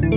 [0.00, 0.08] Hi,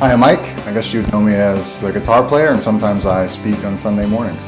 [0.00, 0.38] I'm Mike.
[0.66, 4.06] I guess you'd know me as the guitar player, and sometimes I speak on Sunday
[4.06, 4.42] mornings.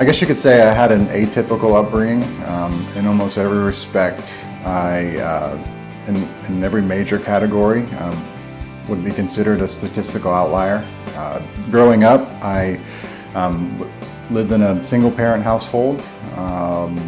[0.00, 2.24] I guess you could say I had an atypical upbringing.
[2.46, 5.56] Um, in almost every respect, I, uh,
[6.08, 6.16] in,
[6.48, 8.28] in, every major category, um,
[8.88, 10.84] would be considered a statistical outlier.
[11.14, 12.80] Uh, growing up, I
[13.34, 13.90] um,
[14.30, 16.00] lived in a single parent household,
[16.36, 16.98] um,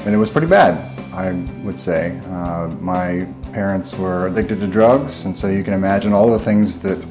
[0.00, 0.92] and it was pretty bad.
[1.16, 1.32] I
[1.64, 2.20] would say.
[2.28, 6.78] Uh, my parents were addicted to drugs, and so you can imagine all the things
[6.80, 7.06] that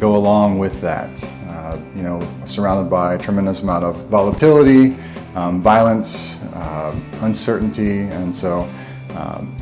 [0.00, 1.22] go along with that.
[1.46, 4.96] Uh, you know, surrounded by a tremendous amount of volatility,
[5.36, 8.68] um, violence, uh, uncertainty, and so
[9.14, 9.56] um,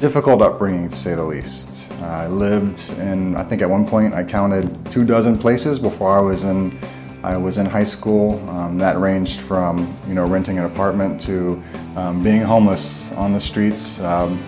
[0.00, 1.92] difficult upbringing to say the least.
[2.00, 6.20] I lived in, I think at one point I counted two dozen places before I
[6.20, 6.78] was in
[7.22, 8.40] I was in high school.
[8.48, 11.62] Um, that ranged from you know renting an apartment to
[11.94, 14.42] um, being homeless on the streets, um,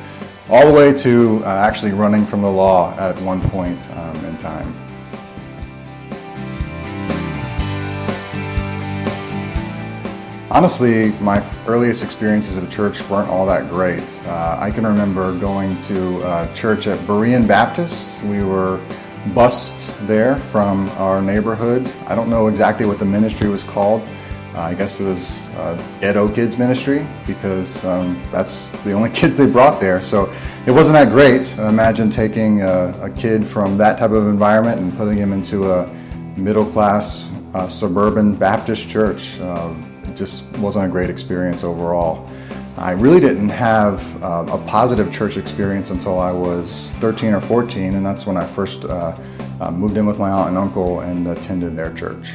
[0.49, 4.39] all the way to uh, actually running from the law at one point um, in
[4.39, 4.82] time.
[10.53, 14.23] Honestly, my earliest experiences at church weren't all that great.
[14.27, 18.23] Uh, I can remember going to uh, church at Berean Baptist.
[18.25, 18.79] We were
[19.35, 21.91] bust there from our neighborhood.
[22.07, 24.03] I don't know exactly what the ministry was called.
[24.55, 29.39] Uh, I guess it was uh, Ghetto Kids Ministry because um, that's the only kids
[29.39, 30.03] they brought there.
[30.03, 30.31] So
[30.67, 31.57] it wasn't that great.
[31.57, 35.87] Imagine taking a, a kid from that type of environment and putting him into a
[36.37, 39.41] middle class uh, suburban Baptist church.
[39.41, 39.75] Uh,
[40.13, 42.29] it just wasn't a great experience overall.
[42.77, 47.95] I really didn't have uh, a positive church experience until I was 13 or 14,
[47.95, 49.17] and that's when I first uh,
[49.59, 52.35] uh, moved in with my aunt and uncle and attended their church.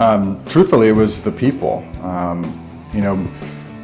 [0.00, 1.86] Um, truthfully, it was the people.
[2.02, 2.42] Um,
[2.92, 3.28] you know,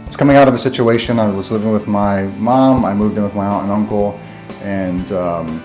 [0.07, 1.21] it's coming out of a situation.
[1.21, 2.85] I was living with my mom.
[2.85, 4.19] I moved in with my aunt and uncle,
[4.63, 5.63] and um,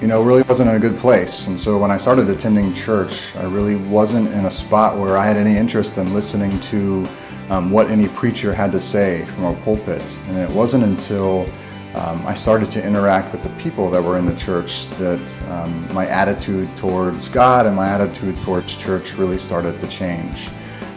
[0.00, 1.46] you know, really wasn't in a good place.
[1.46, 5.26] And so when I started attending church, I really wasn't in a spot where I
[5.26, 7.06] had any interest in listening to
[7.50, 10.02] um, what any preacher had to say from a pulpit.
[10.28, 11.46] And it wasn't until
[11.94, 15.92] um, I started to interact with the people that were in the church that um,
[15.92, 20.48] my attitude towards God and my attitude towards church really started to change.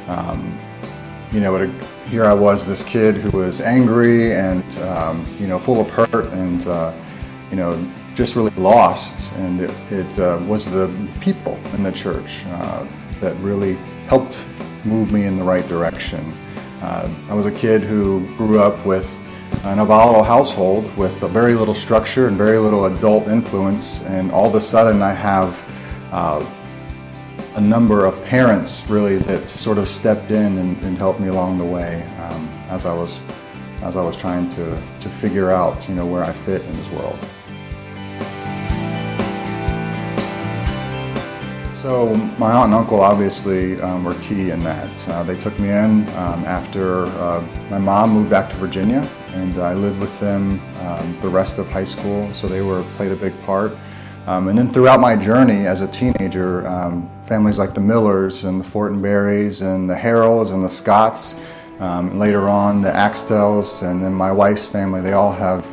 [0.08, 0.58] Um,
[1.32, 1.68] you know, a,
[2.08, 6.28] here I was, this kid who was angry and, um, you know, full of hurt
[6.28, 6.94] and, uh,
[7.50, 7.74] you know,
[8.14, 9.32] just really lost.
[9.34, 12.88] And it, it uh, was the people in the church uh,
[13.20, 13.76] that really
[14.08, 14.46] helped
[14.86, 16.34] move me in the right direction.
[16.82, 19.20] Uh, I was a kid who grew up with
[19.64, 24.48] an a volatile household with very little structure and very little adult influence, and all
[24.48, 25.64] of a sudden I have
[26.12, 26.46] uh,
[27.56, 31.58] a number of parents really that sort of stepped in and, and helped me along
[31.58, 33.22] the way um, as I was
[33.82, 36.92] as I was trying to to figure out you know where I fit in this
[36.92, 37.18] world.
[41.84, 45.10] So my aunt and uncle obviously um, were key in that.
[45.10, 49.54] Uh, they took me in um, after uh, my mom moved back to Virginia, and
[49.60, 52.32] I lived with them um, the rest of high school.
[52.32, 53.76] So they were played a big part.
[54.28, 58.62] Um, and then throughout my journey as a teenager, um, families like the Millers and
[58.62, 61.42] the Fortenberrys and the Harrells and the Scotts,
[61.80, 65.70] um, later on the Axtells, and then my wife's family, they all have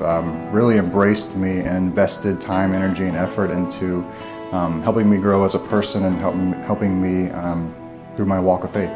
[0.52, 4.04] really embraced me and invested time, energy, and effort into
[4.52, 6.34] um, helping me grow as a person and help,
[6.64, 7.74] helping me um,
[8.16, 8.90] through my walk of faith.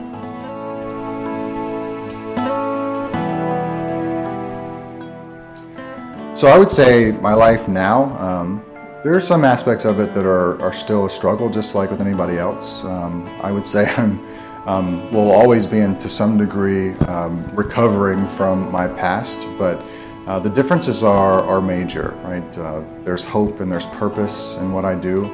[6.37, 8.65] So I would say my life now, um,
[9.05, 12.01] there are some aspects of it that are, are still a struggle, just like with
[12.01, 12.83] anybody else.
[12.85, 14.27] Um, I would say I'm
[14.67, 19.85] um, will always be in to some degree um, recovering from my past, but
[20.27, 22.59] uh, the differences are, are major, right?
[22.59, 25.25] Uh, there's hope and there's purpose in what I do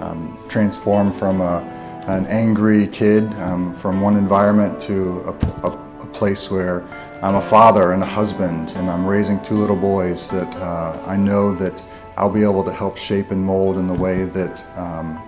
[0.00, 1.60] um, transformed from a,
[2.06, 5.70] an angry kid um, from one environment to a, a,
[6.02, 6.82] a, place where
[7.22, 11.16] I'm a father and a husband and I'm raising two little boys that uh, I
[11.16, 11.84] know that
[12.16, 15.22] I'll be able to help shape and mold in the way that um,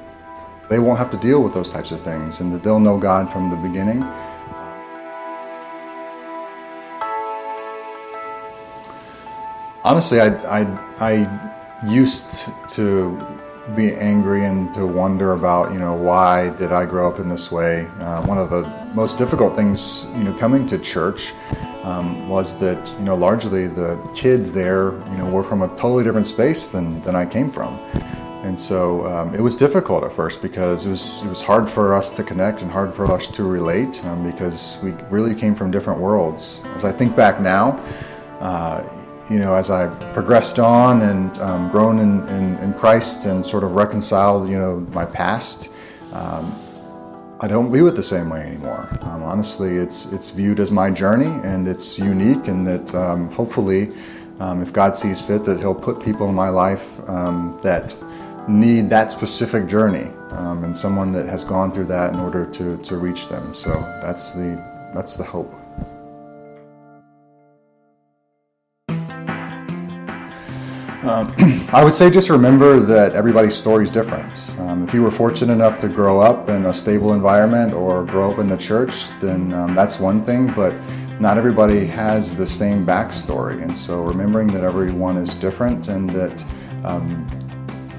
[0.68, 3.30] they won't have to deal with those types of things and that they'll know God
[3.30, 4.02] from the beginning.
[9.84, 10.28] Honestly, I,
[10.60, 10.62] I,
[11.00, 13.26] I used to
[13.76, 17.50] be angry and to wonder about, you know, why did I grow up in this
[17.52, 17.86] way?
[18.00, 18.62] Uh, one of the
[18.94, 21.32] most difficult things, you know, coming to church
[21.84, 26.04] um, was that you know largely the kids there you know were from a totally
[26.04, 27.78] different space than, than I came from.
[28.44, 31.94] And so um, it was difficult at first because it was, it was hard for
[31.94, 35.70] us to connect and hard for us to relate um, because we really came from
[35.70, 36.60] different worlds.
[36.74, 37.80] As I think back now,
[38.40, 38.82] uh,
[39.30, 43.64] you know, as I've progressed on and um, grown in, in, in, Christ and sort
[43.64, 45.70] of reconciled, you know, my past,
[46.12, 46.52] um,
[47.40, 48.88] I don't view it the same way anymore.
[49.02, 53.90] Um, honestly, it's it's viewed as my journey and it's unique, and that um, hopefully,
[54.40, 57.96] if God sees fit, that He'll put people in my life that
[58.48, 62.76] need that specific journey um, and someone that has gone through that in order to,
[62.78, 63.54] to reach them.
[63.54, 63.70] So
[64.02, 64.60] that's the
[64.94, 65.61] that's the hope.
[71.02, 71.34] Um,
[71.72, 74.48] I would say just remember that everybody's story is different.
[74.60, 78.30] Um, if you were fortunate enough to grow up in a stable environment or grow
[78.30, 80.72] up in the church, then um, that's one thing, but
[81.18, 83.62] not everybody has the same backstory.
[83.62, 86.44] And so remembering that everyone is different and that
[86.84, 87.26] um,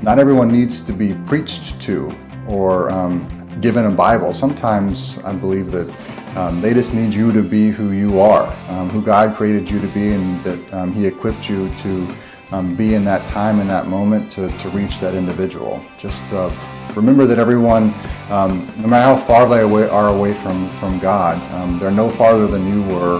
[0.02, 2.14] not everyone needs to be preached to
[2.48, 3.28] or um,
[3.60, 4.34] given a Bible.
[4.34, 5.94] Sometimes I believe that
[6.38, 9.80] um, they just need you to be who you are, um, who God created you
[9.82, 12.08] to be, and that um, He equipped you to
[12.54, 15.84] um, be in that time, in that moment, to, to reach that individual.
[15.98, 16.52] Just uh,
[16.96, 17.96] remember that everyone,
[18.30, 21.42] um, no matter how far they are away from, from God,
[21.82, 23.20] they're no farther than you were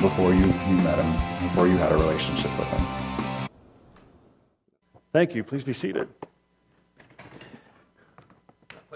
[0.00, 3.48] before you, you met Him, before you had a relationship with Him.
[5.12, 5.44] Thank you.
[5.44, 6.08] Please be seated.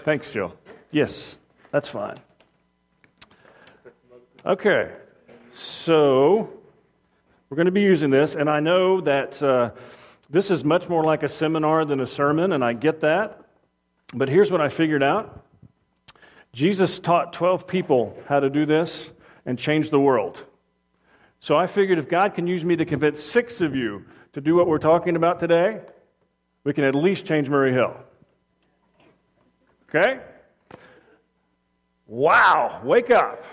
[0.03, 0.53] Thanks, Jill.
[0.91, 1.39] Yes,
[1.71, 2.17] that's fine.
[4.45, 4.91] Okay,
[5.53, 6.56] so
[7.49, 9.71] we're going to be using this, and I know that uh,
[10.29, 13.41] this is much more like a seminar than a sermon, and I get that.
[14.13, 15.45] But here's what I figured out
[16.51, 19.11] Jesus taught 12 people how to do this
[19.45, 20.43] and change the world.
[21.39, 24.55] So I figured if God can use me to convince six of you to do
[24.55, 25.81] what we're talking about today,
[26.63, 27.95] we can at least change Murray Hill.
[29.87, 30.19] Okay?
[32.07, 33.45] Wow, wake up.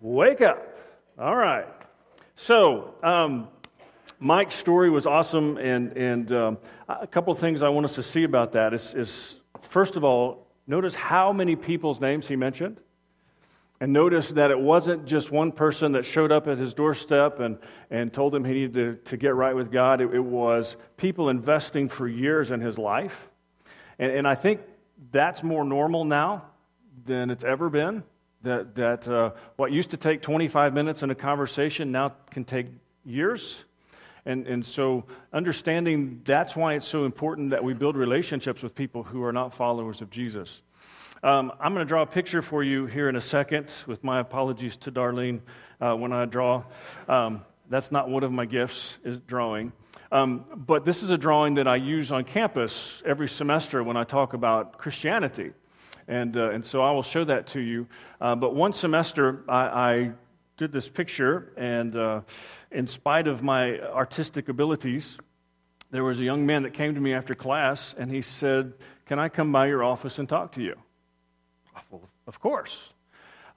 [0.00, 0.69] wake up.
[1.20, 1.66] All right.
[2.34, 3.48] So, um,
[4.20, 6.58] Mike's story was awesome, and, and um,
[6.88, 10.04] a couple of things I want us to see about that is, is first of
[10.04, 12.80] all, notice how many people's names he mentioned.
[13.82, 17.58] And notice that it wasn't just one person that showed up at his doorstep and,
[17.90, 20.00] and told him he needed to, to get right with God.
[20.00, 23.28] It, it was people investing for years in his life.
[23.98, 24.62] And, and I think
[25.12, 26.46] that's more normal now
[27.04, 28.04] than it's ever been.
[28.42, 32.68] That, that uh, what used to take 25 minutes in a conversation now can take
[33.04, 33.64] years.
[34.24, 39.02] And, and so, understanding that's why it's so important that we build relationships with people
[39.02, 40.62] who are not followers of Jesus.
[41.22, 44.20] Um, I'm going to draw a picture for you here in a second, with my
[44.20, 45.40] apologies to Darlene
[45.80, 46.64] uh, when I draw.
[47.08, 49.72] Um, that's not one of my gifts, is drawing.
[50.12, 54.04] Um, but this is a drawing that I use on campus every semester when I
[54.04, 55.52] talk about Christianity.
[56.10, 57.86] And, uh, and so I will show that to you.
[58.20, 60.12] Uh, but one semester, I, I,
[60.56, 62.20] did this picture, and uh,
[62.70, 65.16] in spite of my artistic abilities,
[65.90, 68.74] there was a young man that came to me after class, and he said,
[69.06, 70.76] Can I come by your office and talk to you?
[71.90, 72.76] Well, of course.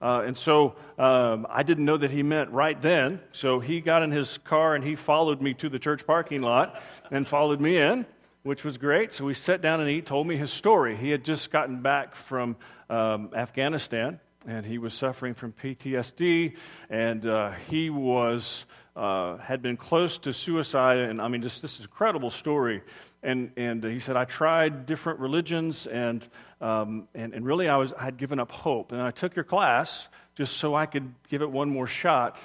[0.02, 3.20] Uh, and so um, I didn't know that he meant right then.
[3.34, 6.82] So he got in his car and he followed me to the church parking lot
[7.12, 8.06] and followed me in,
[8.44, 9.14] which was great.
[9.14, 10.96] So we sat down and he told me his story.
[10.96, 12.56] He had just gotten back from
[12.90, 16.56] um, Afghanistan and he was suffering from PTSD
[16.90, 18.66] and uh, he was.
[18.96, 22.84] Uh, had been close to suicide, and I mean, just this is incredible story.
[23.24, 26.28] And, and he said, I tried different religions, and,
[26.62, 28.92] um, and, and really I, was, I had given up hope.
[28.92, 32.38] And I took your class just so I could give it one more shot.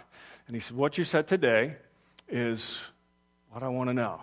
[0.46, 1.76] And he said, What you said today
[2.28, 2.80] is
[3.50, 4.22] what I want to know.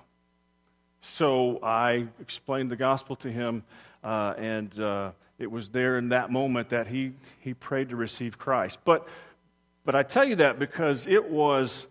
[1.13, 3.63] So I explained the gospel to him,
[4.03, 8.37] uh, and uh, it was there in that moment that he, he prayed to receive
[8.37, 8.79] Christ.
[8.83, 9.07] But,
[9.85, 11.87] but I tell you that because it was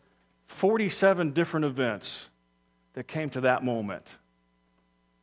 [0.49, 2.29] 47 different events
[2.95, 4.07] that came to that moment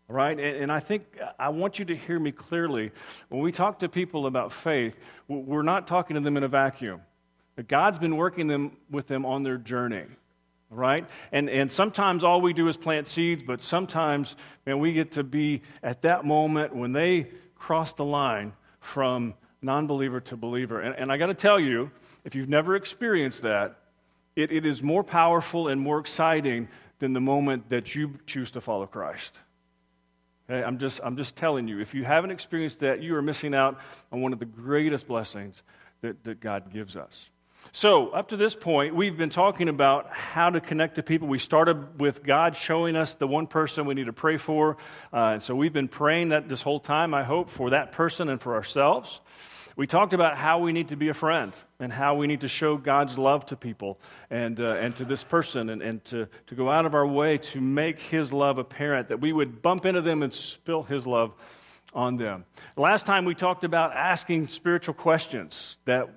[0.07, 0.37] right?
[0.37, 1.05] And, and, I think
[1.39, 2.91] I want you to hear me clearly.
[3.29, 4.97] When we talk to people about faith,
[5.29, 6.99] we're not talking to them in a vacuum.
[7.67, 10.03] God's been working them, with them on their journey,
[10.71, 11.05] right?
[11.31, 14.35] And, and sometimes all we do is plant seeds, but sometimes,
[14.65, 19.85] man, we get to be at that moment when they cross the line from non
[19.85, 20.79] believer to believer.
[20.79, 21.91] And, and I got to tell you,
[22.23, 23.77] if you've never experienced that,
[24.35, 28.61] it, it is more powerful and more exciting than the moment that you choose to
[28.61, 29.35] follow Christ.
[30.49, 33.53] Okay, I'm, just, I'm just telling you, if you haven't experienced that, you are missing
[33.53, 33.79] out
[34.11, 35.63] on one of the greatest blessings
[36.01, 37.29] that, that God gives us.
[37.73, 41.29] So, up to this point, we've been talking about how to connect to people.
[41.29, 44.75] We started with God showing us the one person we need to pray for.
[45.13, 48.27] Uh, and so, we've been praying that this whole time, I hope, for that person
[48.27, 49.21] and for ourselves.
[49.77, 52.49] We talked about how we need to be a friend and how we need to
[52.49, 53.99] show God's love to people
[54.29, 57.37] and, uh, and to this person and, and to, to go out of our way
[57.37, 61.33] to make His love apparent, that we would bump into them and spill His love
[61.93, 62.43] on them.
[62.75, 66.09] Last time we talked about asking spiritual questions that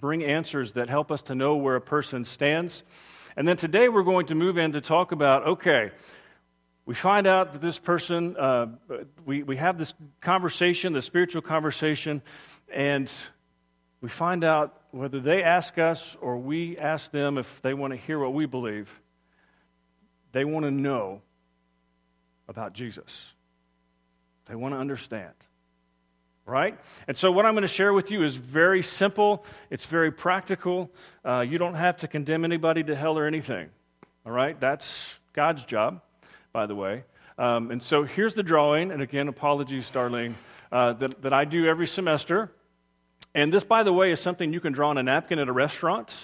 [0.00, 2.82] bring answers that help us to know where a person stands.
[3.36, 5.90] And then today we're going to move in to talk about okay,
[6.86, 8.66] we find out that this person, uh,
[9.24, 12.22] we, we have this conversation, the spiritual conversation,
[12.72, 13.12] and
[14.00, 17.96] we find out whether they ask us or we ask them if they want to
[17.96, 18.88] hear what we believe.
[20.32, 21.22] They want to know
[22.48, 23.34] about Jesus,
[24.46, 25.34] they want to understand
[26.50, 26.76] right?
[27.06, 30.90] And so, what I'm going to share with you is very simple, it's very practical.
[31.24, 33.68] Uh, you don't have to condemn anybody to hell or anything,
[34.26, 34.58] all right?
[34.60, 36.02] That's God's job,
[36.52, 37.04] by the way.
[37.38, 40.34] Um, and so, here's the drawing, and again, apologies, Darlene,
[40.72, 42.50] uh, that, that I do every semester.
[43.34, 45.52] And this, by the way, is something you can draw on a napkin at a
[45.52, 46.14] restaurant,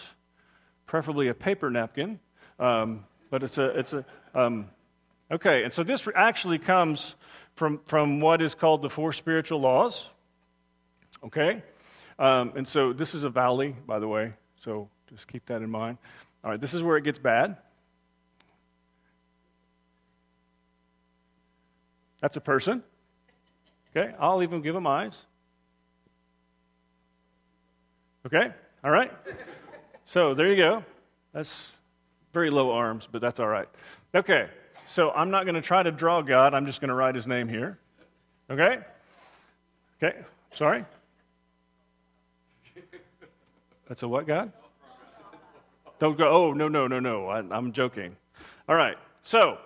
[0.87, 2.19] preferably a paper napkin.
[2.59, 4.05] Um, but it's a, it's a,
[4.35, 4.71] um,
[5.31, 7.15] okay, and so this actually comes
[7.55, 10.09] from, from what is called the four spiritual laws.
[11.27, 11.63] Okay?
[12.19, 15.71] Um, and so this is a valley, by the way, so just keep that in
[15.71, 15.99] mind.
[16.43, 17.57] All right, this is where it gets bad.
[22.21, 22.83] That's a person.
[23.95, 25.25] Okay, I'll even give them eyes.
[28.27, 28.53] Okay,
[28.83, 29.13] all right.
[30.07, 30.85] So there you go.
[31.33, 31.73] That's
[32.33, 33.69] very low arms, but that's all right.
[34.15, 34.49] Okay,
[34.87, 36.55] so I'm not going to try to draw God.
[36.55, 37.79] I'm just going to write his name here.
[38.51, 38.79] Okay?
[40.03, 40.19] Okay,
[40.55, 40.85] sorry.
[43.89, 44.53] That's a what, God?
[45.99, 47.29] Don't go, oh, no, no, no, no.
[47.29, 48.17] I, I'm joking.
[48.69, 48.97] All right.
[49.23, 49.59] So,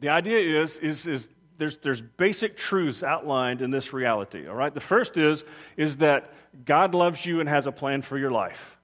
[0.00, 4.46] the idea is, is, is there's, there's basic truths outlined in this reality.
[4.46, 4.74] All right.
[4.74, 5.44] The first is,
[5.76, 6.32] is that
[6.64, 8.76] God loves you and has a plan for your life.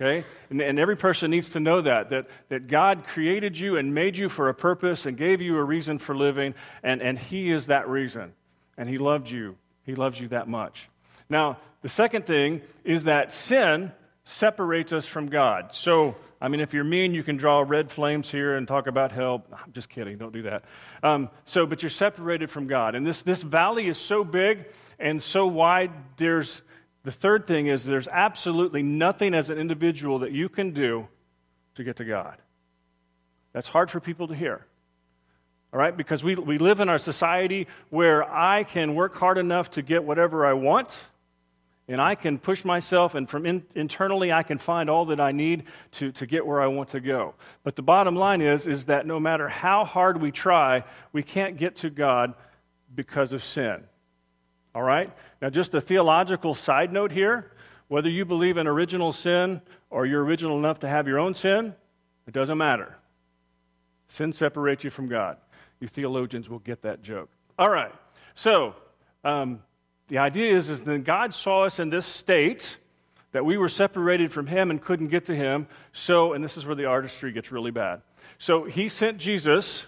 [0.00, 0.24] Okay?
[0.50, 4.16] And, and every person needs to know that, that, that God created you and made
[4.16, 7.66] you for a purpose and gave you a reason for living, and, and He is
[7.66, 8.32] that reason.
[8.76, 9.56] And He loved you.
[9.82, 10.88] He loves you that much.
[11.30, 13.92] Now, the second thing is that sin
[14.24, 15.72] separates us from God.
[15.72, 19.10] So, I mean, if you're mean, you can draw red flames here and talk about
[19.10, 19.44] hell.
[19.52, 20.18] I'm just kidding.
[20.18, 20.64] Don't do that.
[21.02, 22.94] Um, so, but you're separated from God.
[22.94, 24.66] And this, this valley is so big
[24.98, 25.90] and so wide.
[26.18, 26.60] There's
[27.04, 31.08] the third thing is there's absolutely nothing as an individual that you can do
[31.76, 32.36] to get to God.
[33.52, 34.66] That's hard for people to hear.
[35.72, 35.96] All right?
[35.96, 40.04] Because we, we live in our society where I can work hard enough to get
[40.04, 40.94] whatever I want
[41.88, 45.32] and I can push myself, and from in, internally, I can find all that I
[45.32, 47.34] need to, to get where I want to go.
[47.64, 51.56] But the bottom line is, is that no matter how hard we try, we can't
[51.56, 52.34] get to God
[52.94, 53.82] because of sin.
[54.74, 55.10] All right?
[55.40, 57.52] Now, just a theological side note here
[57.88, 61.74] whether you believe in original sin or you're original enough to have your own sin,
[62.26, 62.98] it doesn't matter.
[64.08, 65.38] Sin separates you from God.
[65.80, 67.30] You theologians will get that joke.
[67.58, 67.92] All right.
[68.34, 68.74] So,
[69.24, 69.60] um,
[70.08, 72.78] the idea is, is that God saw us in this state
[73.32, 75.68] that we were separated from Him and couldn't get to Him.
[75.92, 78.00] So, and this is where the artistry gets really bad.
[78.38, 79.84] So He sent Jesus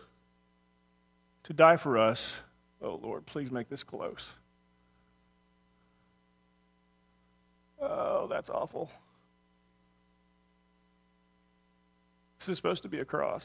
[1.44, 2.34] to die for us.
[2.82, 4.24] Oh, Lord, please make this close.
[7.80, 8.90] Oh, that's awful.
[12.38, 13.44] This is supposed to be a cross.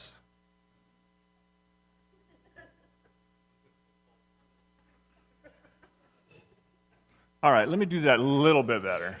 [7.46, 9.16] All right, let me do that a little bit better.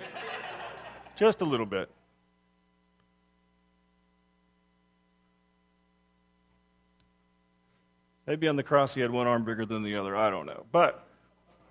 [1.14, 1.88] Just a little bit.
[8.26, 10.16] Maybe on the cross he had one arm bigger than the other.
[10.16, 10.66] I don't know.
[10.72, 11.06] But,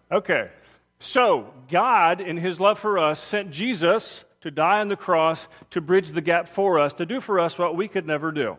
[0.09, 0.49] okay.
[1.01, 5.81] So, God, in his love for us, sent Jesus to die on the cross to
[5.81, 8.55] bridge the gap for us, to do for us what we could never do.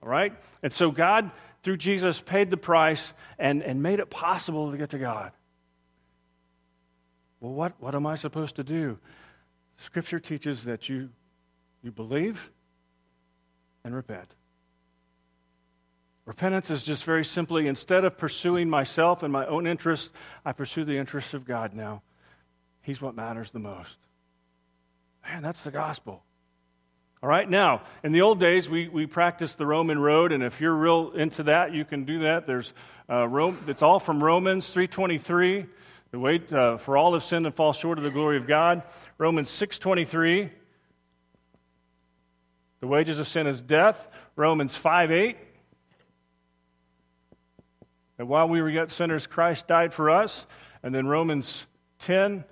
[0.00, 0.32] All right?
[0.62, 1.32] And so, God,
[1.64, 5.32] through Jesus, paid the price and, and made it possible to get to God.
[7.44, 8.98] Well, what, what am I supposed to do?
[9.76, 11.10] Scripture teaches that you,
[11.82, 12.50] you believe
[13.84, 14.34] and repent.
[16.24, 20.08] Repentance is just very simply instead of pursuing myself and my own interests,
[20.42, 22.00] I pursue the interests of God now.
[22.80, 23.98] He's what matters the most.
[25.28, 26.22] Man, that's the gospel.
[27.22, 30.62] All right, now, in the old days, we, we practiced the Roman road, and if
[30.62, 32.46] you're real into that, you can do that.
[32.46, 32.72] There's
[33.10, 35.66] uh, Rome, it's all from Romans 3.23.
[36.14, 38.84] The weight uh, for all have sinned and fall short of the glory of God.
[39.18, 40.48] Romans 6:23.
[42.78, 44.08] The wages of sin is death.
[44.36, 45.36] Romans 5 8.
[48.18, 50.46] That while we were yet sinners, Christ died for us.
[50.84, 51.66] And then Romans
[51.98, 52.44] 10,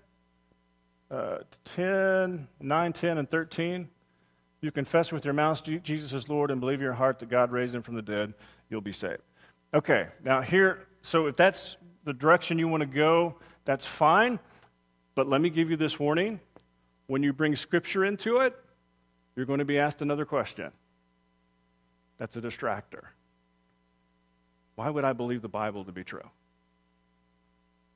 [1.09, 3.89] uh, 10, 9, 10, and 13.
[4.61, 7.53] You confess with your mouth Jesus is Lord and believe in your heart that God
[7.53, 8.35] raised him from the dead,
[8.69, 9.23] you'll be saved.
[9.73, 14.39] Okay, now here, so if that's the direction you want to go, that's fine.
[15.15, 16.41] But let me give you this warning.
[17.07, 18.57] When you bring Scripture into it,
[19.37, 20.71] you're going to be asked another question.
[22.19, 23.05] That's a distractor.
[24.75, 26.29] Why would I believe the Bible to be true?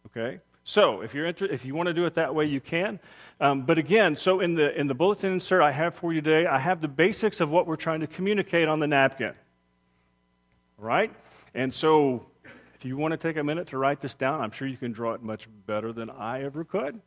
[0.07, 0.41] Okay?
[0.65, 2.99] So, if you're inter- if you want to do it that way, you can.
[3.41, 6.47] Um, but again, so in the in the bulletin insert I have for you today,
[6.47, 9.35] I have the basics of what we're trying to communicate on the napkin.
[10.77, 11.13] Right?
[11.55, 12.27] And so,
[12.79, 14.93] if you want to take a minute to write this down, I'm sure you can
[14.93, 17.01] draw it much better than I ever could.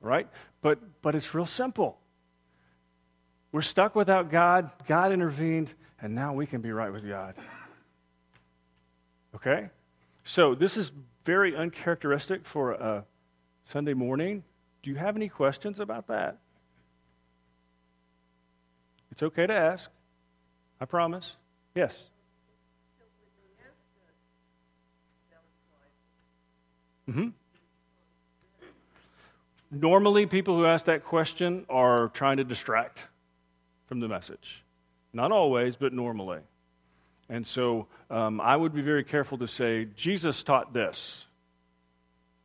[0.00, 0.28] Right?
[0.60, 1.98] But but it's real simple.
[3.50, 4.70] We're stuck without God.
[4.86, 5.72] God intervened,
[6.02, 7.34] and now we can be right with God.
[9.34, 9.68] Okay?
[10.24, 10.92] So, this is
[11.24, 13.04] very uncharacteristic for a
[13.64, 14.42] Sunday morning.
[14.82, 16.38] Do you have any questions about that?
[19.10, 19.88] It's okay to ask.
[20.80, 21.36] I promise.
[21.74, 21.96] Yes.
[27.08, 27.28] Mm-hmm.
[29.70, 33.00] Normally, people who ask that question are trying to distract
[33.86, 34.62] from the message.
[35.12, 36.40] Not always, but normally.
[37.28, 41.26] And so um, I would be very careful to say, Jesus taught this,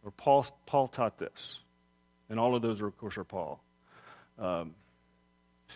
[0.04, 1.60] or Paul, Paul taught this.
[2.30, 3.60] And all of those, are, of course, are Paul.
[4.38, 4.76] Um,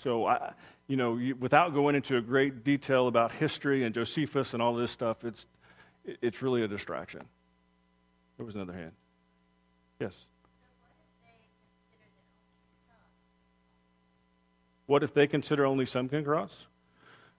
[0.04, 0.54] so, I,
[0.88, 4.76] you know, you, without going into a great detail about history and Josephus and all
[4.76, 5.46] this stuff, it's,
[6.06, 7.24] it's really a distraction.
[8.38, 8.92] There was another hand.
[10.00, 10.14] Yes.
[14.86, 16.52] What if they consider only some can cross?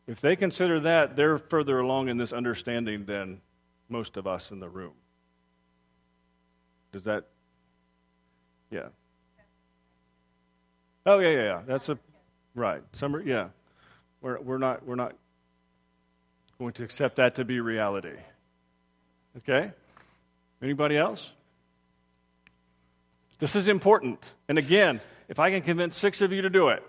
[0.07, 3.41] If they consider that, they're further along in this understanding than
[3.89, 4.93] most of us in the room.
[6.93, 7.25] Does that?
[8.71, 8.89] Yeah.
[11.07, 11.63] Oh yeah, yeah, yeah.
[11.67, 11.99] That's a
[12.55, 12.83] right.
[12.93, 13.49] Some, yeah.
[14.21, 15.15] We're we're not we're not
[16.59, 18.17] going to accept that to be reality.
[19.39, 19.73] Okay.
[20.65, 21.31] Anybody else?
[23.39, 24.19] This is important.
[24.49, 26.83] And again, if I can convince six of you to do it,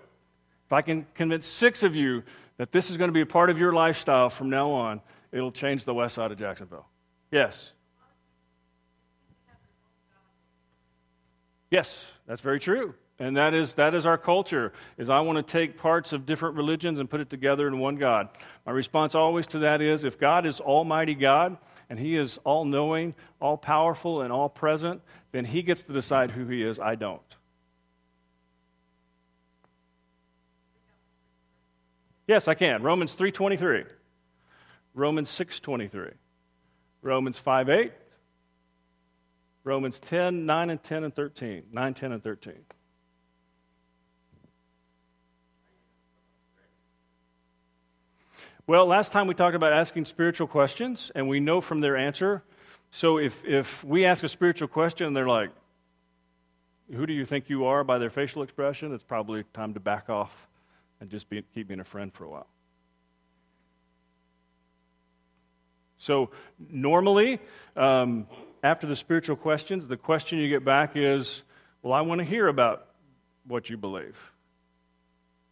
[0.64, 2.22] if I can convince six of you
[2.56, 5.52] that this is going to be a part of your lifestyle from now on, it'll
[5.52, 6.86] change the west side of Jacksonville.
[7.30, 7.72] Yes.
[11.70, 12.94] Yes, that's very true.
[13.18, 16.56] And that is, that is our culture, is I want to take parts of different
[16.56, 18.28] religions and put it together in one God.
[18.66, 21.56] My response always to that is, if God is Almighty God,
[21.88, 25.00] and He is all-knowing, all-powerful, and all-present,
[25.32, 26.78] then He gets to decide who He is.
[26.78, 27.22] I don't.
[32.26, 32.82] Yes, I can.
[32.82, 33.86] Romans 3:23.
[34.94, 36.12] Romans 6:23.
[37.00, 37.92] Romans 5:8.
[39.62, 41.62] Romans 10, 9 and 10 and 13.
[41.72, 42.54] 9, 10 and 13.
[48.68, 52.42] Well, last time we talked about asking spiritual questions, and we know from their answer.
[52.90, 55.50] So if, if we ask a spiritual question and they're like,
[56.92, 58.92] Who do you think you are by their facial expression?
[58.92, 60.48] It's probably time to back off
[61.00, 62.48] and just be, keep being a friend for a while.
[65.98, 67.38] So, normally,
[67.76, 68.26] um,
[68.64, 71.44] after the spiritual questions, the question you get back is,
[71.82, 72.88] Well, I want to hear about
[73.46, 74.18] what you believe.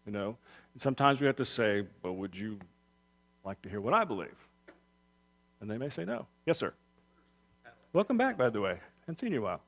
[0.04, 0.36] You know?
[0.72, 2.58] And sometimes we have to say, But would you
[3.44, 4.34] like to hear what I believe?
[5.60, 6.26] And they may say no.
[6.46, 6.72] Yes, sir.
[7.92, 8.78] Welcome back, by the way.
[9.02, 9.60] Haven't seen you in a while.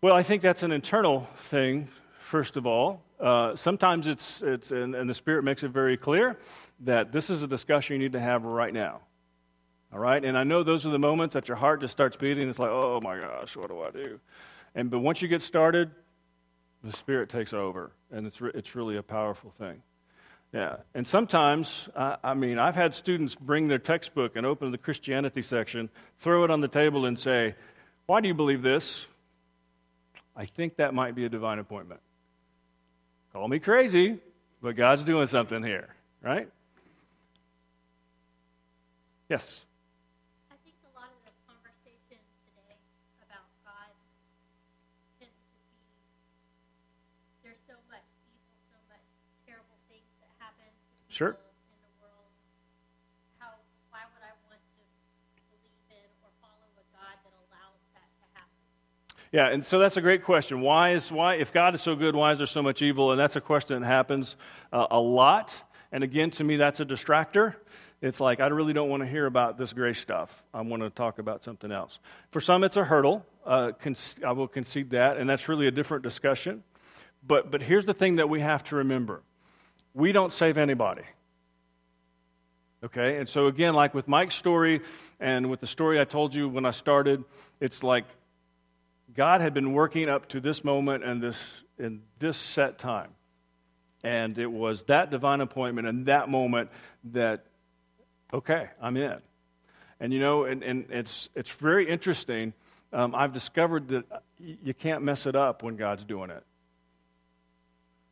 [0.00, 1.88] Well, I think that's an internal thing,
[2.20, 3.02] first of all.
[3.18, 6.38] Uh, sometimes it's, it's and, and, the Spirit makes it very clear
[6.80, 9.00] that this is a discussion you need to have right now.
[9.92, 10.24] All right?
[10.24, 12.48] And I know those are the moments that your heart just starts beating.
[12.48, 14.20] It's like, oh my gosh, what do I do?
[14.76, 15.90] And but once you get started,
[16.82, 19.82] the Spirit takes over, and it's, re- it's really a powerful thing.
[20.52, 20.76] Yeah.
[20.94, 25.42] And sometimes, uh, I mean, I've had students bring their textbook and open the Christianity
[25.42, 27.54] section, throw it on the table, and say,
[28.06, 29.06] Why do you believe this?
[30.34, 32.00] I think that might be a divine appointment.
[33.32, 34.18] Call me crazy,
[34.62, 35.88] but God's doing something here,
[36.22, 36.48] right?
[39.28, 39.64] Yes.
[51.18, 51.36] sure.
[59.30, 60.62] Yeah, and so that's a great question.
[60.62, 63.10] Why is why if God is so good, why is there so much evil?
[63.10, 64.36] And that's a question that happens
[64.72, 65.54] uh, a lot.
[65.92, 67.54] And again, to me, that's a distractor.
[68.00, 70.30] It's like I really don't want to hear about this grace stuff.
[70.54, 71.98] I want to talk about something else.
[72.30, 73.26] For some, it's a hurdle.
[73.44, 76.62] Uh, con- I will concede that, and that's really a different discussion.
[77.26, 79.22] But but here's the thing that we have to remember:
[79.94, 81.02] we don't save anybody.
[82.84, 84.82] Okay, and so again, like with Mike's story
[85.18, 87.24] and with the story I told you when I started,
[87.60, 88.04] it's like
[89.16, 93.10] God had been working up to this moment and this in this set time.
[94.04, 96.70] And it was that divine appointment and that moment
[97.12, 97.44] that,
[98.32, 99.16] okay, I'm in.
[100.00, 102.52] And you know, and, and it's, it's very interesting.
[102.92, 104.04] Um, I've discovered that
[104.38, 106.44] you can't mess it up when God's doing it.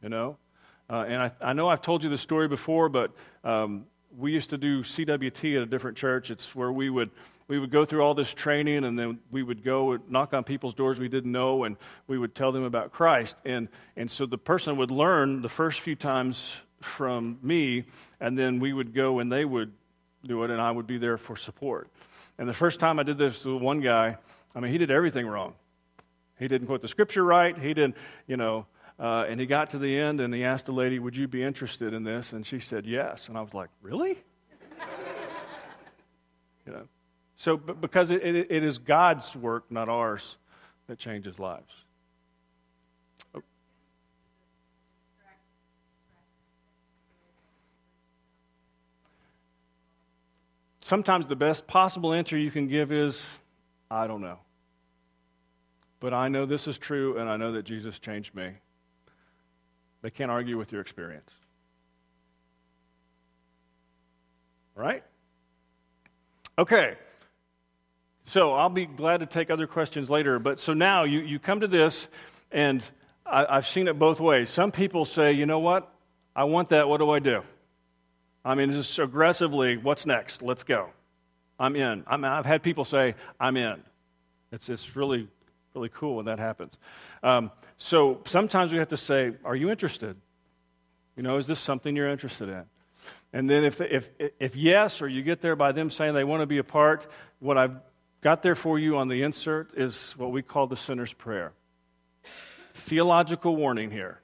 [0.02, 0.36] You know?
[0.88, 3.12] Uh, and I, I know I've told you the story before, but
[3.44, 6.30] um, we used to do CWT at a different church.
[6.30, 7.10] It's where we would
[7.48, 10.42] we would go through all this training and then we would go and knock on
[10.42, 11.76] people's doors we didn't know and
[12.08, 13.36] we would tell them about Christ.
[13.44, 17.84] And, and so the person would learn the first few times from me,
[18.20, 19.72] and then we would go and they would
[20.24, 21.88] do it, and I would be there for support.
[22.38, 24.16] And the first time I did this to one guy,
[24.54, 25.54] I mean, he did everything wrong.
[26.38, 27.56] He didn't quote the scripture right.
[27.56, 27.96] He didn't,
[28.26, 28.66] you know,
[28.98, 31.42] uh, and he got to the end and he asked the lady, Would you be
[31.42, 32.32] interested in this?
[32.32, 33.28] And she said, Yes.
[33.28, 34.18] And I was like, Really?
[36.66, 36.88] you know.
[37.36, 40.36] So, because it, it, it is God's work, not ours,
[40.86, 41.72] that changes lives.
[50.80, 53.28] Sometimes the best possible answer you can give is,
[53.90, 54.38] I don't know.
[55.98, 58.52] But I know this is true, and I know that Jesus changed me.
[60.02, 61.30] They can't argue with your experience.
[64.76, 65.02] All right?
[66.58, 66.96] Okay.
[68.24, 70.38] So I'll be glad to take other questions later.
[70.38, 72.08] But so now you, you come to this,
[72.50, 72.84] and
[73.24, 74.50] I, I've seen it both ways.
[74.50, 75.92] Some people say, you know what?
[76.34, 76.88] I want that.
[76.88, 77.42] What do I do?
[78.44, 80.42] I mean, just aggressively, what's next?
[80.42, 80.90] Let's go.
[81.58, 82.04] I'm in.
[82.06, 83.82] i have had people say, I'm in.
[84.52, 85.28] It's, it's really,
[85.76, 86.72] really cool when that happens.
[87.22, 90.16] Um, so sometimes we have to say, Are you interested?
[91.16, 92.64] You know, is this something you're interested in?
[93.32, 94.10] And then if, if,
[94.40, 97.06] if yes, or you get there by them saying they want to be a part,
[97.38, 97.76] what I've
[98.22, 101.52] got there for you on the insert is what we call the sinner's prayer.
[102.74, 104.20] Theological warning here.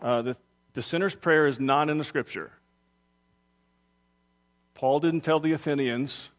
[0.00, 0.36] Uh, the,
[0.74, 2.52] the sinner's prayer is not in the scripture.
[4.74, 6.30] Paul didn't tell the Athenians,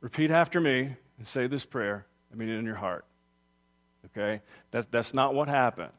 [0.00, 2.06] repeat after me and say this prayer.
[2.34, 3.04] I mean it in your heart.
[4.06, 4.42] Okay?
[4.70, 5.92] That's, that's not what happened.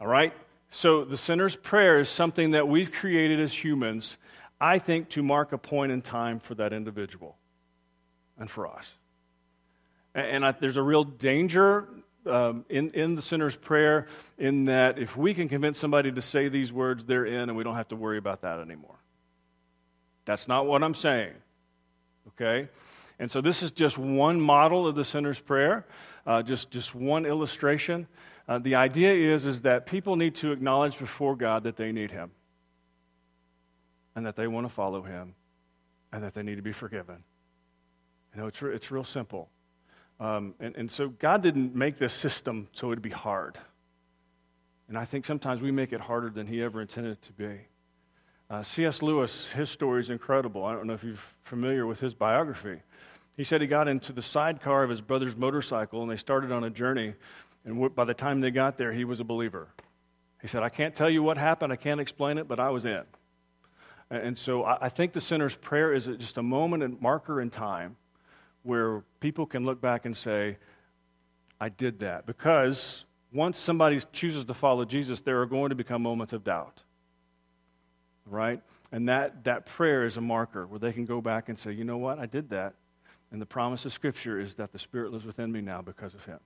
[0.00, 0.32] All right?
[0.70, 4.16] So the sinner's prayer is something that we've created as humans,
[4.60, 7.36] I think, to mark a point in time for that individual
[8.38, 8.90] and for us.
[10.14, 11.88] And, I, there's a real danger
[12.26, 14.06] um, in, in the sinner's prayer
[14.38, 17.64] in that if we can convince somebody to say these words, they're in, and we
[17.64, 18.96] don't have to worry about that anymore.
[20.24, 21.34] That's not what I'm saying.
[22.28, 22.68] Okay?
[23.22, 25.86] And so this is just one model of the sinner's prayer,
[26.26, 28.08] uh, just, just one illustration.
[28.48, 32.10] Uh, the idea is, is that people need to acknowledge before God that they need
[32.10, 32.32] Him
[34.16, 35.36] and that they want to follow Him
[36.12, 37.22] and that they need to be forgiven.
[38.34, 39.48] You know, it's, re- it's real simple.
[40.18, 43.56] Um, and, and so God didn't make this system so it'd be hard.
[44.88, 47.60] And I think sometimes we make it harder than He ever intended it to be.
[48.50, 49.00] Uh, C.S.
[49.00, 50.64] Lewis, his story is incredible.
[50.64, 52.80] I don't know if you're familiar with his biography.
[53.36, 56.64] He said he got into the sidecar of his brother's motorcycle and they started on
[56.64, 57.14] a journey.
[57.64, 59.68] And by the time they got there, he was a believer.
[60.40, 62.84] He said, I can't tell you what happened, I can't explain it, but I was
[62.84, 63.04] in.
[64.10, 67.96] And so I think the sinner's prayer is just a moment and marker in time
[68.62, 70.58] where people can look back and say,
[71.58, 72.26] I did that.
[72.26, 76.82] Because once somebody chooses to follow Jesus, there are going to become moments of doubt.
[78.26, 78.60] Right?
[78.90, 81.84] And that, that prayer is a marker where they can go back and say, you
[81.84, 82.18] know what?
[82.18, 82.74] I did that.
[83.32, 86.24] And the promise of Scripture is that the Spirit lives within me now because of
[86.26, 86.38] Him.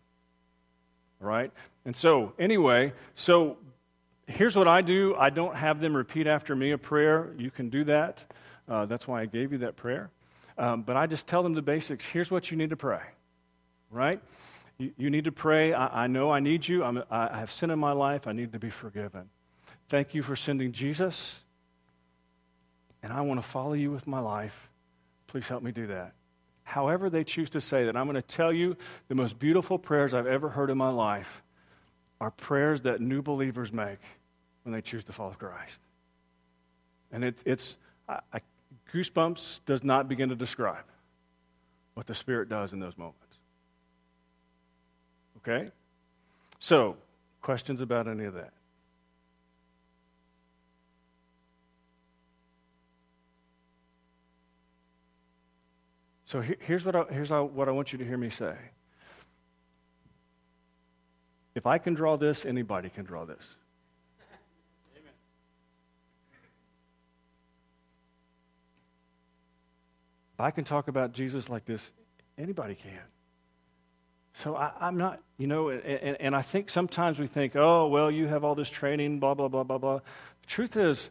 [1.21, 1.53] All right?
[1.85, 3.57] And so, anyway, so
[4.27, 7.35] here's what I do I don't have them repeat after me a prayer.
[7.37, 8.23] You can do that.
[8.69, 10.11] Uh, that's why I gave you that prayer.
[10.59, 12.05] Um, but I just tell them the basics.
[12.05, 13.03] Here's what you need to pray,
[13.91, 14.21] right?
[14.79, 15.73] You, you need to pray.
[15.73, 16.85] I, I know I need you.
[16.85, 18.27] I'm, I have sin in my life.
[18.27, 19.29] I need to be forgiven.
[19.89, 21.41] Thank you for sending Jesus.
[23.03, 24.69] And I want to follow you with my life.
[25.27, 26.13] Please help me do that.
[26.67, 28.77] However, they choose to say that, I'm going to tell you
[29.07, 31.43] the most beautiful prayers I've ever heard in my life
[32.21, 34.01] are prayers that new believers make
[34.65, 35.79] when they choose to follow Christ.
[37.13, 38.41] And it, it's, I, I
[38.93, 40.85] Goosebumps does not begin to describe
[41.95, 43.39] what the Spirit does in those moments.
[45.39, 45.71] Okay?
[46.59, 46.97] So,
[47.43, 48.53] questions about any of that?
[56.27, 58.55] So here's, what I, here's what I want you to hear me say.
[61.55, 63.45] If I can draw this, anybody can draw this.
[70.35, 71.91] If I can talk about Jesus like this,
[72.37, 73.01] anybody can.
[74.35, 78.11] So I, am not, you know, and, and I think sometimes we think, oh, well,
[78.11, 80.01] you have all this training, blah, blah, blah, blah, blah.
[80.43, 81.09] The truth is,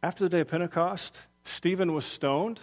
[0.00, 2.60] after the day of Pentecost, Stephen was stoned,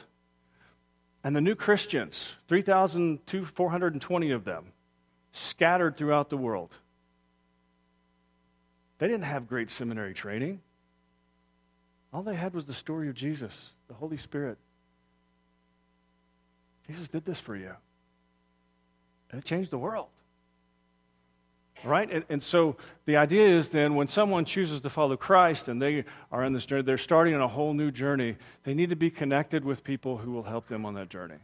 [1.25, 4.65] and the new Christians, 3,420 of them,
[5.31, 6.77] scattered throughout the world.
[8.99, 10.61] They didn't have great seminary training.
[12.13, 14.59] All they had was the story of Jesus, the Holy Spirit.
[16.85, 17.71] Jesus did this for you.
[19.31, 20.09] And it changed the world.
[21.83, 22.09] Right?
[22.11, 26.05] And, and, so the idea is then when someone chooses to follow Christ and they
[26.31, 29.11] are on this journey, they're starting on a whole new journey, they need to be
[29.11, 31.37] connected with people who will help them on that journey.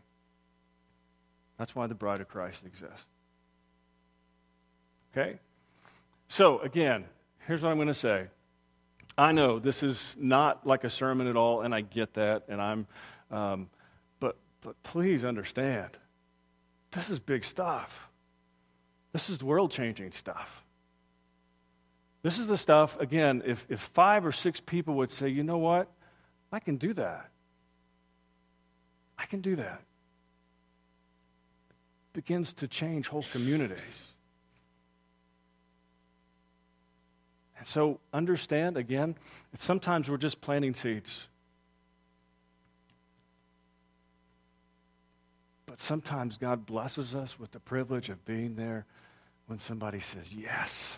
[1.59, 3.05] That's why the bride of Christ exists.
[5.11, 5.37] Okay?
[6.27, 7.05] So, again,
[7.45, 8.27] here's what I'm going to say.
[9.17, 12.61] I know this is not like a sermon at all, and I get that, and
[12.61, 12.87] I'm,
[13.29, 13.69] um,
[14.19, 15.89] but, but please understand
[16.91, 18.07] this is big stuff.
[19.13, 20.63] This is world changing stuff.
[22.23, 25.57] This is the stuff, again, if, if five or six people would say, you know
[25.57, 25.87] what,
[26.51, 27.29] I can do that.
[29.17, 29.81] I can do that.
[31.69, 33.77] It begins to change whole communities.
[37.57, 39.15] And so understand, again,
[39.55, 41.27] sometimes we're just planting seeds.
[45.65, 48.85] But sometimes God blesses us with the privilege of being there
[49.47, 50.97] when somebody says, Yes.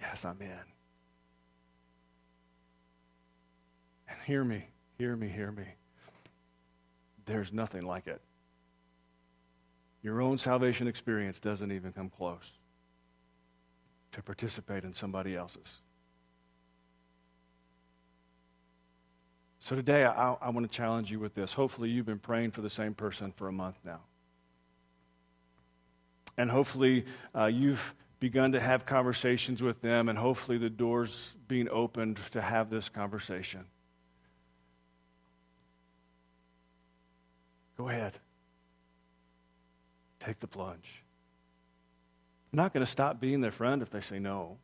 [0.00, 0.50] Yes, I'm in.
[4.08, 4.66] And hear me,
[4.98, 5.64] hear me, hear me.
[7.24, 8.20] There's nothing like it.
[10.02, 12.52] Your own salvation experience doesn't even come close
[14.12, 15.80] to participate in somebody else's.
[19.58, 21.52] So today, I, I want to challenge you with this.
[21.52, 24.00] Hopefully, you've been praying for the same person for a month now.
[26.38, 31.68] And hopefully, uh, you've begun to have conversations with them, and hopefully, the door's being
[31.68, 33.64] opened to have this conversation.
[37.76, 38.18] Go ahead.
[40.20, 41.02] Take the plunge.
[42.52, 44.56] I'm not going to stop being their friend if they say no.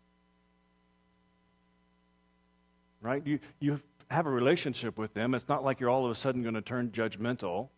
[3.00, 3.26] Right?
[3.26, 3.80] You, you
[4.10, 5.34] have a relationship with them.
[5.34, 7.68] It's not like you're all of a sudden going to turn judgmental,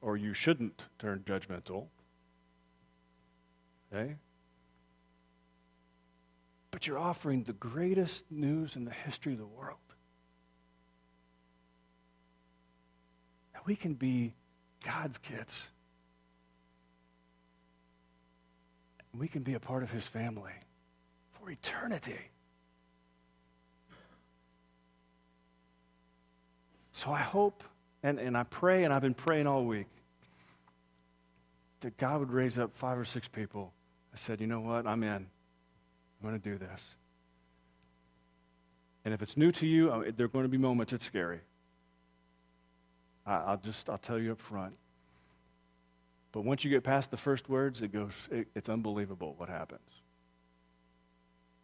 [0.00, 1.86] or you shouldn't turn judgmental.
[3.92, 4.16] Okay?
[6.70, 9.78] But you're offering the greatest news in the history of the world.
[13.54, 14.34] That we can be
[14.84, 15.66] God's kids.
[19.16, 20.52] We can be a part of his family
[21.32, 22.30] for eternity.
[26.92, 27.64] So I hope
[28.02, 29.86] and, and I pray, and I've been praying all week,
[31.80, 33.72] that God would raise up five or six people.
[34.12, 34.86] I said, you know what?
[34.86, 35.10] I'm in.
[35.10, 36.94] I'm going to do this.
[39.04, 41.40] And if it's new to you, uh, there are going to be moments it's scary.
[43.24, 44.74] I, will just, I'll tell you up front.
[46.32, 49.80] But once you get past the first words, it goes, it, it's unbelievable what happens.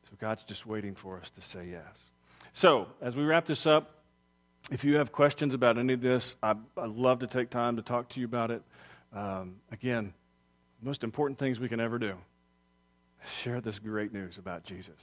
[0.08, 1.96] So God's just waiting for us to say yes.
[2.52, 4.04] So, as we wrap this up,
[4.70, 7.82] if you have questions about any of this, I, would love to take time to
[7.82, 8.62] talk to you about it.
[9.12, 10.14] Um, again,
[10.80, 12.14] most important things we can ever do
[13.26, 14.94] share this great news about Jesus.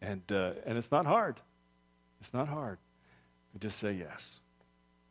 [0.00, 1.40] And, uh, and it's not hard.
[2.20, 2.78] It's not hard.
[3.54, 4.40] We just say yes.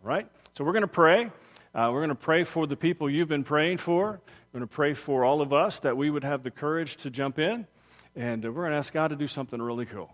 [0.03, 0.27] All right?
[0.53, 1.31] So we're going to pray.
[1.73, 4.19] Uh, we're going to pray for the people you've been praying for.
[4.51, 7.09] We're going to pray for all of us that we would have the courage to
[7.09, 7.67] jump in.
[8.15, 10.13] And we're going to ask God to do something really cool.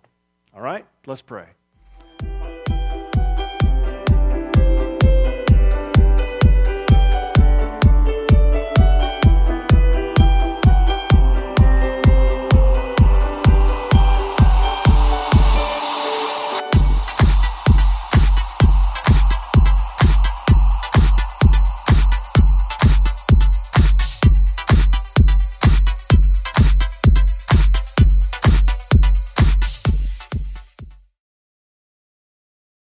[0.53, 0.85] All right?
[1.05, 1.47] Let's pray.